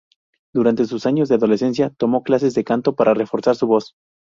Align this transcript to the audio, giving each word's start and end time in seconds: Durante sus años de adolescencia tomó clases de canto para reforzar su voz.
Durante 0.51 0.85
sus 0.85 1.05
años 1.05 1.29
de 1.29 1.35
adolescencia 1.35 1.93
tomó 1.95 2.23
clases 2.23 2.55
de 2.55 2.63
canto 2.63 2.95
para 2.95 3.13
reforzar 3.13 3.55
su 3.55 3.67
voz. 3.67 3.93